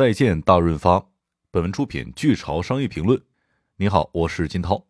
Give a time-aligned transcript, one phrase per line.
[0.00, 1.08] 再见大润发。
[1.50, 3.20] 本文出品巨潮商业评论。
[3.76, 4.86] 你好，我是金涛。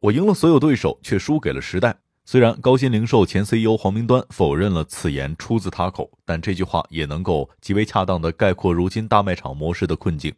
[0.00, 1.98] 我赢了所有对手，却输给了时代。
[2.24, 10.34] 虽然高鑫零售前 CEO 黄明端否认了此言出自他口，但这句话也能够极为恰当的概括如今大卖场模式的困境。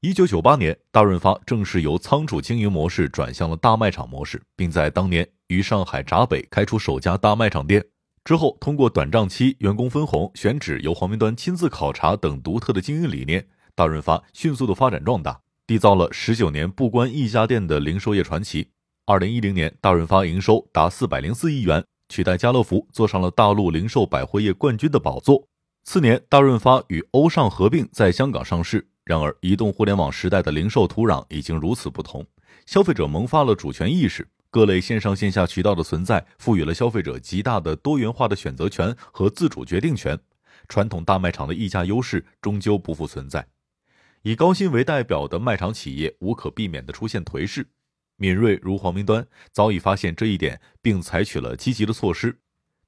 [0.00, 7.84] 一九九八年，大润发正式由仓储经营模式转向了大卖场模式，并在当年于上海闸北开出首家大卖场店。
[8.24, 18.68] 之后，通过短账期、员工分红、选址由黄明端亲自考察等独特的经营理念，大润发迅速的发展壮大，缔造了十九年不关一家店的零售业传奇。
[19.06, 25.48] 二零一零年，大润发营收达四百零四亿元，取代家乐福坐上了大陆零售百货业冠军的宝座。
[25.82, 28.86] 次年，大润发与欧尚合并，在香港上市。
[29.04, 32.24] 然而，移动互联网时代的零售土壤已经如此不同，
[32.66, 34.28] 消费者萌发了主权意识。
[34.52, 40.18] 各类线上线下渠道的存在，赋予了消费者极大的多元化的选择权和自主决定权。
[40.68, 43.48] 传统大卖场的溢价优势终究不复存在。
[44.20, 47.66] 以高鑫为代表的卖场企业无可避免地出现颓势。
[48.16, 52.38] 敏锐如黄明端早已发现这一点，并采取了积极的措施。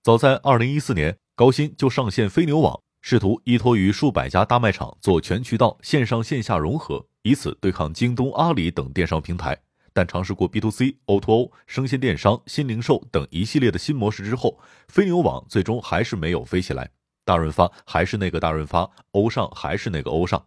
[0.02, 9.58] 早在2014年，高鑫就上线飞牛网，试图依托于数百家大卖场做全渠道线上线下融合，以此对抗京东、阿里等电商平台。
[9.94, 16.90] 但尝试过 B to C、O to O、生鲜电商、新零售等一系列的新模式之后，飞牛网最终还是没有飞起来。
[17.24, 20.44] 大润发还是那个大润发，欧尚还是那个欧尚。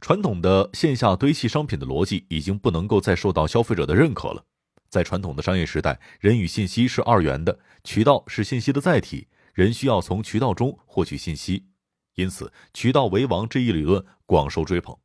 [0.00, 4.42] 传统的线下堆砌商品的逻辑已经不能够再受到消费者的认可了。
[4.88, 11.66] 在传统的商业时代，人与信息是二元的，渠道是信息的载体，人需要从渠道中获取信息，
[12.14, 14.96] 因此渠道为王这一理论广受追捧。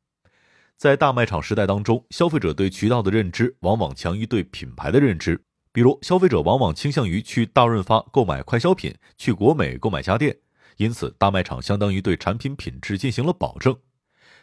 [0.82, 5.40] 在大卖场时代当中，消费者对渠道的认知往往强于对品牌的认知。
[5.72, 10.36] 比如，消费者往往倾向于去大润发购买快消品，去国美购买家电。
[10.78, 13.78] 因此，大卖场相当于对产品品质进行了保证。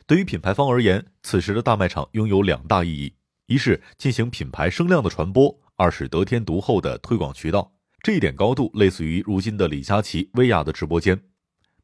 [0.06, 3.12] 对于品牌方而言，此时的大卖场拥有两大意义：
[3.47, 7.72] 一是进行品牌声量的传播，二是得天独厚的推广渠道。
[8.00, 11.21] 这一点高度类似于如今的李佳琦、薇娅的直播间。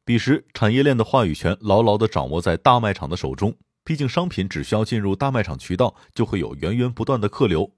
[0.05, 3.53] 彼时，产业链的话语权牢牢地掌握在大卖场的手中。
[3.85, 7.71] 毕竟，商品只需要进入大卖场渠道，就会有源源不断的客流。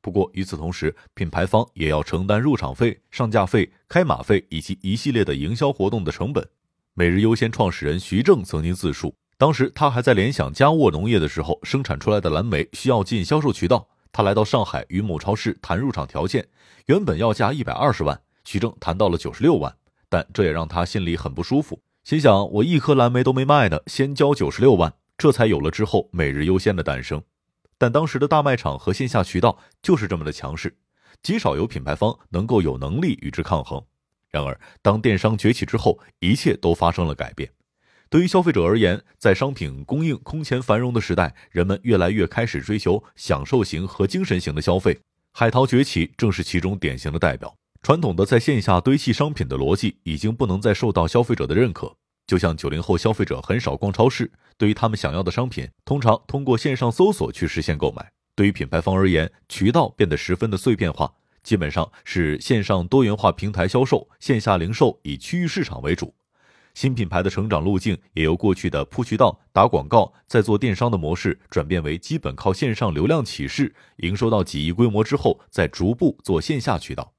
[0.00, 6.44] 不过，与此同时，品牌方也要承担入场费、上架费、开码费以及一系列的营销活动的成本。
[6.94, 13.88] 每日优先创始人徐正曾经自述，当时他还在联想佳沃农业的时候，生产出来的蓝莓需要进销售渠道。
[14.10, 16.48] 他来到上海与某超市谈入场条件，
[16.86, 19.72] 原本要价一百二十万，徐正谈到了九十六万，
[20.08, 24.92] 但这也让他心里很不舒服，心想：我一颗蓝莓都没卖呢，先交九十六万。
[25.22, 27.22] 这才有了之后每日优鲜的诞生，
[27.78, 30.76] 但当时的大卖场和线下渠道就是这么的强势，
[31.22, 33.80] 极少有品牌方能够有能力与之抗衡。
[34.32, 37.48] 然而，当电商崛起之后，一切都发生了改变。
[38.10, 44.98] 对于消费者而言，在商品供应空前繁荣的时代，人们越来越开始追求享受型和精神型的消费。
[45.30, 47.54] 海淘崛起正是其中典型的代表。
[47.80, 51.94] 传统的在线下堆砌商品的逻辑已经不能再受到消费者的认可。
[52.26, 58.10] 就像九零后消费者很少逛超市，对于他们想要的商品，通常通过线上搜索去实现购买。
[58.34, 61.12] 对于品牌方而言，渠道变得十分的碎片化，
[61.42, 66.14] 基本上是线上多元化平台销售，线下零售以区域市场为主。
[66.72, 77.12] 新品牌的成长路径也由过去的铺渠道、打广告、再做电商的模式，转变为基本靠线上流量起势，营收到几亿规模之后，再逐步做线下渠道。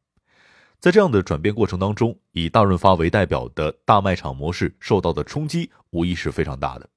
[0.84, 6.90] 在这样的转变过程当中，以大润发为代表的大卖场模式受到的冲击无疑是非常大的。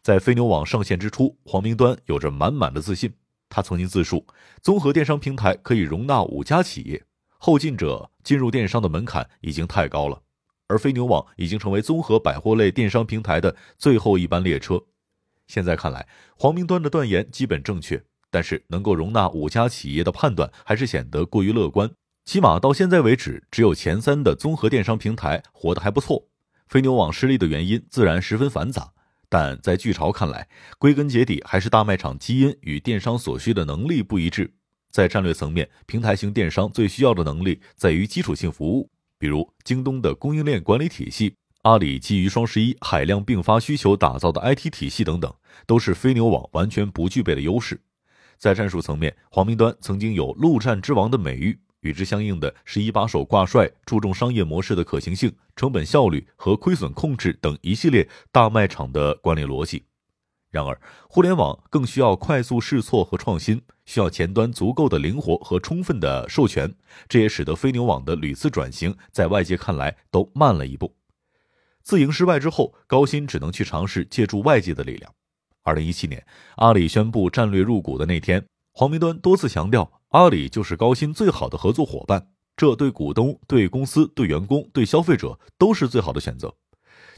[0.00, 3.12] 在飞牛网上线之初，黄明端有着满满的自信。
[3.48, 4.24] 他曾经自述，
[4.62, 7.02] 综合电商平台可以容纳五家企业，
[7.36, 10.22] 后进者进入电商的门槛已经太高了，
[10.68, 14.80] 而飞牛网已经成为综合百货类电商平台的最后一班列车。
[15.48, 18.00] 现在看来，黄明端的断言基本正确，
[18.30, 21.90] 但是能够容纳五家企业的判断还是显得过于乐观。
[22.26, 26.26] 起码到现在为止，只有前三的综合电商平台活得还不错。
[26.66, 28.92] 飞牛网失利的原因自然十分繁杂，
[29.28, 34.52] 但在巨潮看来，归根结底还是大卖场基因与电商所需的能力不一致。
[34.90, 38.90] 在战略层面，平台型电商最需要的能力在于基础性服务，
[39.20, 45.32] 比如京东的供应链管理体系，阿里基于双十一海量并发需求打造的 IT 体系等等，
[45.64, 47.80] 都是飞牛网完全不具备的优势。
[48.36, 51.60] 在战术层面，黄明端曾经有陆战之王的美誉。
[51.86, 59.84] 与之相应的是一把手挂帅，注重商业模式的可行性、成本效率和亏损控制等一系列大卖场的管理逻辑。
[60.50, 66.74] 然而，互联网更需要快速试错和创新，需要前端足够的灵活和充分的授权，
[67.08, 70.96] 这也使得飞牛网的屡次转型在外界看来都慢了一步。
[71.82, 75.12] 自营失败之后，高鑫只能去尝试借助外界的力量。
[75.62, 76.24] 二零一七年，
[76.56, 86.54] 阿里宣布战略入股的那天，黄明端多次强调，阿里就是高鑫最好的合作伙伴，这对股东、对公司、对员工、对消费者都是最好的选择。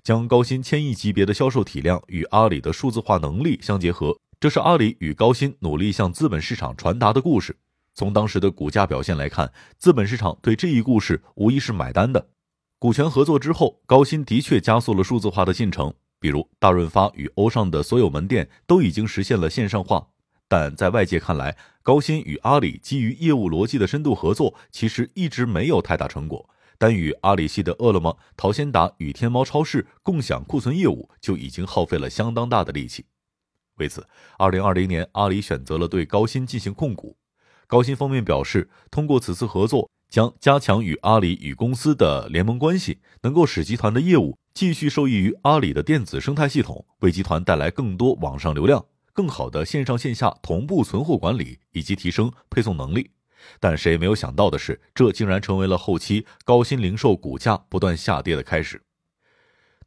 [0.03, 7.57] 将高鑫千亿级别的销售体量与阿里的数字化能力相结合，这是阿里与高鑫努力向资本市场传达的故事。
[7.95, 12.29] 从当时的股价表现来看，资本市场对这一故事无疑是买单的。
[12.79, 20.07] 股权合作之后，高鑫的确加速了数字化的进程，比如大润发与欧尚的所有门店都已经实现了线上化。
[20.51, 21.57] 但在外界看来，
[21.89, 26.47] 高鑫与阿里基于业务逻辑的深度合作，其实一直没有太大成果。
[26.77, 33.07] 单与阿里系的饿了么、淘鲜达与天猫超市共享库存业务，就已经耗费了相当大的力气。
[33.77, 34.07] 为此，
[34.37, 37.17] 二零二零年，阿里选择了对高鑫进行控股。
[37.67, 39.89] 高鑫方面表示，通过此次合作。
[40.11, 48.85] 将加强与阿里与公司的联盟关系，能够使集团的业务继续受益于阿里的电子生态系统，为集团带来更多网上流量、
[49.19, 53.11] 更好的线上线下同步存货管理以及提升配送能力。
[53.59, 58.81] 但谁也没有想到的是，这竟然成为了后期高鑫零售股价不断下跌的开始。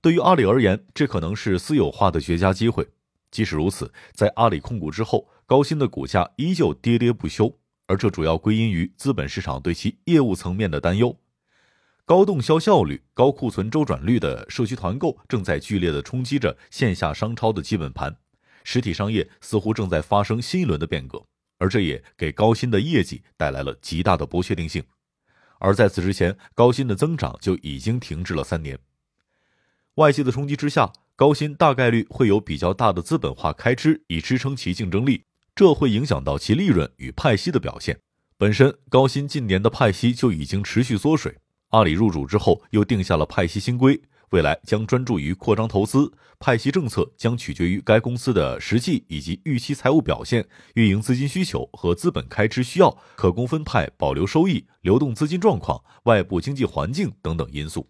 [0.01, 2.89] 对于阿里而言，这可能是私有化的绝佳机会。
[3.30, 7.57] 即使如此，在阿里控股之后，高鑫的股价依旧跌跌不休。
[7.88, 11.18] 而这主要归因于资本市场对其业务层面的担忧，
[12.04, 18.18] 高动销效率、高库存周转率的社区团购正在剧烈的冲击着线下商超的基本盘，
[18.63, 21.24] 实体商业似乎正在发生新一轮的变革，
[21.58, 24.84] 而这也给高新的业绩带来了极大的不确定性。
[25.60, 28.80] 而在此之前，高新的增长就已经停滞了三年。
[29.96, 35.25] 外界的冲击之下，高新大概率会有比较大的资本化开支以支撑其竞争力。
[35.54, 38.00] 这会影响到其利润与派息的表现。
[38.38, 41.38] 本身高新近年的派息就已经持续缩水，
[41.69, 57.89] 阿里入主之后又定下了派息新规，未来将专注于扩张投资，派息政策将取决于该公司的实际以及预期财务表现、运营资金需求和资本开支需要、可供分派保留收益、流动资金状况、外部经济环境等等因素。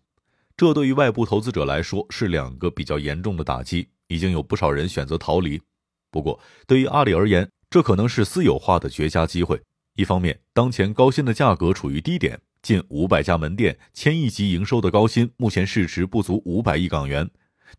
[0.57, 5.61] 这对于外部投资者来说是两个比较严重的打击，已经有不少人选择逃离。
[6.09, 9.61] 不过，对于阿里而言，这可能是私有化的绝佳机会。
[9.95, 17.29] 一方面，当前高新的价格处于低点，近五百家门店、千亿级营收的高鑫，目前市值不足五百亿港元。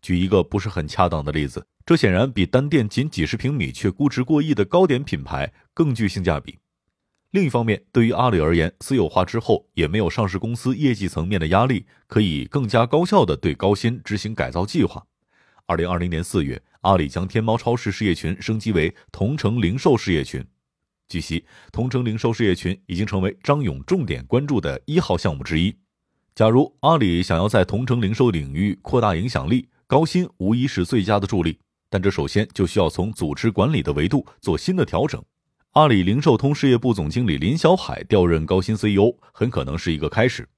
[0.01, 6.59] 举一个不是很恰当的例子，这显然比单店仅几十平米却估值过亿的高点品牌更具性价比。
[7.31, 15.05] 另一方面，对于阿里而言，私有化之后也没有上市公司业绩层面的压力，可以更加高效地对高鑫执行改造计划。
[15.65, 16.61] 二零二零年四月。
[16.83, 20.45] 阿里将天猫超市事业群升级为同城零售事业群。
[21.13, 25.75] 据悉，同城零售事业群已经成为张勇重点关注的一号项目之一。
[26.33, 31.59] 假如阿里想要在同城零售领域扩大影响力，高鑫无疑是最佳的助力。
[31.87, 35.23] 但这首先就需要从组织管理的维度做新的调整。
[35.73, 40.49] 阿里零售通事业部总经理林小海调任高鑫 CEO，很可能是一个开始。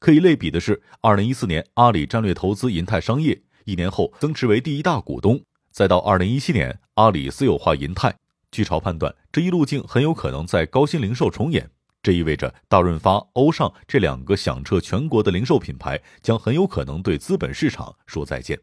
[0.00, 5.40] 可以类比的是，二零一四年阿里战略投资银泰商业，一年后增持为第一大股东。
[5.70, 8.12] 再到二零一七年，阿里私有化银泰，
[8.50, 11.70] 据潮判断，这一路径很有可能在高鑫零售重演。
[12.02, 18.58] 这意味着大润发、欧尚这两个响彻全国的零售品牌将很有可能对资本市场说再见。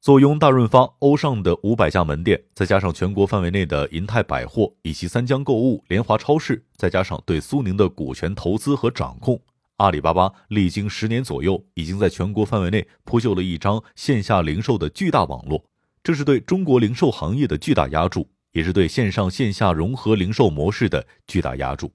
[0.00, 9.40] 坐拥大润发、欧尚的五百家门店，再加上全国范围内的银泰百货以及三江购物、联华超市，再加上对苏宁的股权投资和掌控，
[9.78, 15.64] 阿里巴巴历经十年左右，已经在全国范围内铺就了一张线下零售的巨大网络。
[16.02, 21.92] 这是对中国零售行业的巨大压注，也是对线上线下融合零售模式的巨大压注。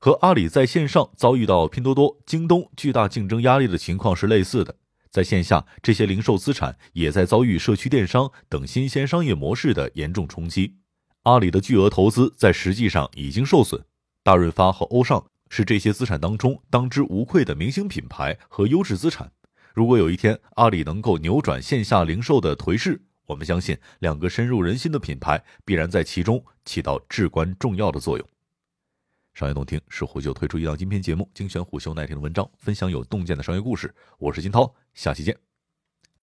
[0.00, 4.74] 和阿里在线上遭遇到拼多多、京东巨大竞争压力的情况是类似的，
[5.12, 10.74] 在线下这些零售资产也在遭遇社区电商等新鲜商业模式的严重冲击。
[11.22, 13.80] 阿里的巨额投资在实际上已经受损。
[14.24, 19.30] 大润发和欧尚是这些资产当中当之无愧的明星品牌和优质资产。
[19.72, 28.28] 如果有一天阿里能够扭转线下零售的颓势，我们相信，两个深入人心的品牌必然在其中起到至关重要的作用。
[29.32, 33.92] 商业洞听是虎嗅推出一档精品节目，精选虎嗅耐听的文章，分享有洞见的商业故事。
[34.18, 35.53] 我是金涛，下期见。